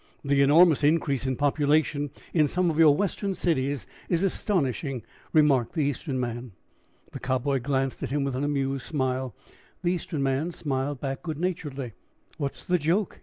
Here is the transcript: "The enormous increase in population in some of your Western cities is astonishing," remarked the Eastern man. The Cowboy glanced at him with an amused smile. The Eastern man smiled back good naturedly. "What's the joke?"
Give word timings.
"The 0.25 0.41
enormous 0.41 0.83
increase 0.83 1.27
in 1.27 1.35
population 1.35 2.09
in 2.33 2.47
some 2.47 2.71
of 2.71 2.79
your 2.79 2.95
Western 2.97 3.35
cities 3.35 3.85
is 4.09 4.23
astonishing," 4.23 5.03
remarked 5.31 5.73
the 5.75 5.83
Eastern 5.83 6.19
man. 6.19 6.53
The 7.11 7.19
Cowboy 7.19 7.59
glanced 7.59 8.01
at 8.01 8.09
him 8.09 8.23
with 8.23 8.35
an 8.35 8.43
amused 8.43 8.85
smile. 8.87 9.35
The 9.83 9.91
Eastern 9.91 10.23
man 10.23 10.49
smiled 10.53 10.99
back 11.01 11.21
good 11.21 11.37
naturedly. 11.37 11.93
"What's 12.39 12.61
the 12.63 12.79
joke?" 12.79 13.19